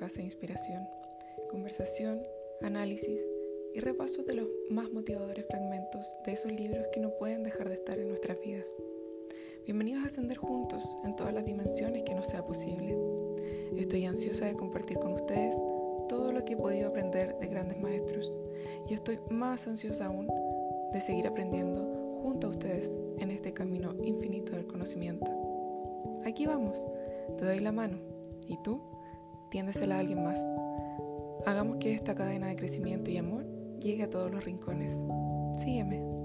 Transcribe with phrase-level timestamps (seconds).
[0.00, 0.88] base de inspiración,
[1.50, 2.22] conversación,
[2.62, 3.20] análisis
[3.74, 7.74] y repaso de los más motivadores fragmentos de esos libros que no pueden dejar de
[7.74, 8.64] estar en nuestras vidas.
[9.66, 12.96] Bienvenidos a ascender juntos en todas las dimensiones que nos sea posible.
[13.76, 15.54] Estoy ansiosa de compartir con ustedes
[16.08, 18.32] todo lo que he podido aprender de grandes maestros
[18.88, 20.26] y estoy más ansiosa aún
[20.92, 25.30] de seguir aprendiendo junto a ustedes en este camino infinito del conocimiento.
[26.24, 26.82] Aquí vamos,
[27.36, 28.17] te doy la mano
[28.48, 28.80] y tú
[29.50, 30.38] tiéndesela a alguien más.
[31.46, 33.46] Hagamos que esta cadena de crecimiento y amor
[33.80, 34.94] llegue a todos los rincones.
[35.56, 36.17] Sígueme.